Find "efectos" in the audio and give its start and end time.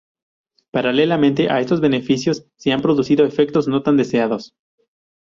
3.23-3.67